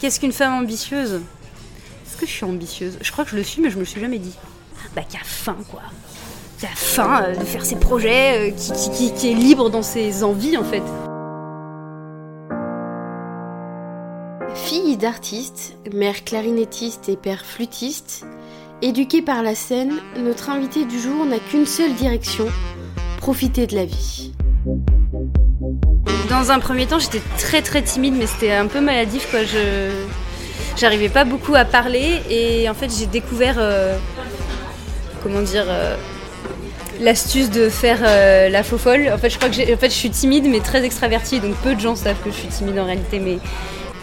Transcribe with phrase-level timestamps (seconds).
[0.00, 1.14] Qu'est-ce qu'une femme ambitieuse
[2.06, 2.98] Est-ce que je suis ambitieuse?
[3.00, 4.34] Je crois que je le suis, mais je me le suis jamais dit.
[4.94, 5.82] Bah, qui a faim, quoi.
[6.58, 9.70] Qui a faim euh, de faire ses projets, euh, qui, qui- qui- qui est libre
[9.70, 10.82] dans ses envies, en fait.
[14.54, 18.24] Fille d'artiste, mère clarinettiste et père flûtiste,
[18.82, 22.46] éduquée par la scène, notre invitée du jour n'a qu'une seule direction
[23.18, 24.32] profiter de la vie.
[26.28, 29.44] Dans un premier temps, j'étais très très timide, mais c'était un peu maladif, quoi.
[29.44, 29.90] Je
[30.76, 33.96] j'arrivais pas beaucoup à parler, et en fait, j'ai découvert, euh,
[35.22, 35.96] comment dire, euh,
[37.00, 39.10] l'astuce de faire euh, la faux folle.
[39.12, 41.74] En fait, je crois que en fait, je suis timide, mais très extravertie, donc peu
[41.74, 43.38] de gens savent que je suis timide en réalité, mais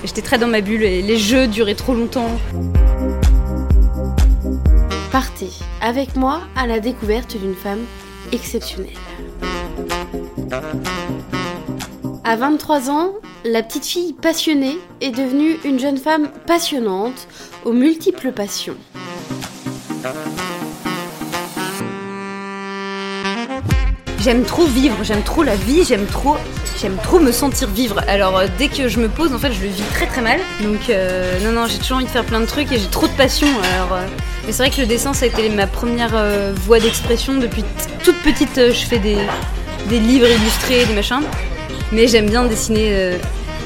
[0.03, 2.31] j'étais très dans ma bulle, et les jeux duraient trop longtemps.
[5.11, 7.81] Partez avec moi à la découverte d'une femme
[8.31, 8.89] exceptionnelle.
[12.25, 17.27] À 23 ans, la petite fille passionnée est devenue une jeune femme passionnante
[17.65, 18.77] aux multiples passions.
[24.21, 26.37] J'aime trop vivre, j'aime trop la vie, j'aime trop,
[26.79, 27.99] j'aime trop me sentir vivre.
[28.07, 30.39] Alors euh, dès que je me pose, en fait, je le vis très très mal.
[30.61, 33.07] Donc euh, non non, j'ai toujours envie de faire plein de trucs et j'ai trop
[33.07, 33.49] de passion.
[33.75, 34.07] Alors, euh,
[34.45, 36.15] mais c'est vrai que le dessin, ça a été ma première
[36.55, 37.65] voie d'expression depuis
[38.01, 38.55] toute petite.
[38.55, 39.17] je fais des,
[39.89, 41.19] des livres illustrés, des machins.
[41.91, 43.17] Mais j'aime bien dessiner euh,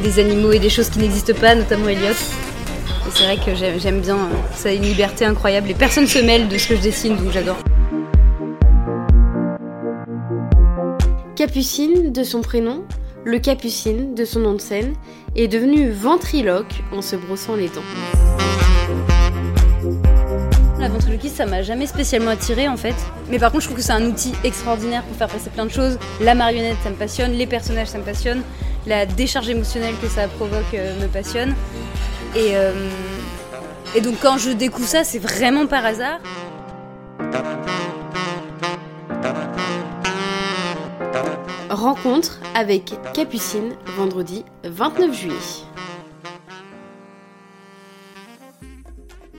[0.03, 2.09] des animaux et des choses qui n'existent pas, notamment Elliot.
[2.09, 4.15] Et c'est vrai que j'aime bien.
[4.15, 7.15] euh, ça a une liberté incroyable et personne se mêle de ce que je dessine,
[7.15, 7.57] donc j'adore.
[11.35, 12.83] Capucine de son prénom,
[13.23, 14.93] le Capucine de son nom de scène,
[15.35, 18.26] est devenue ventriloque en se brossant les dents.
[20.97, 22.95] La ventriloquisme, ça m'a jamais spécialement attiré en fait.
[23.29, 25.71] Mais par contre, je trouve que c'est un outil extraordinaire pour faire passer plein de
[25.71, 25.99] choses.
[26.21, 27.33] La marionnette, ça me passionne.
[27.33, 28.41] Les personnages, ça me passionne.
[28.87, 31.53] La décharge émotionnelle que ça provoque euh, me passionne.
[32.35, 32.89] Et, euh,
[33.95, 36.17] et donc, quand je découvre ça, c'est vraiment par hasard.
[41.69, 45.35] Rencontre avec Capucine vendredi 29 juillet.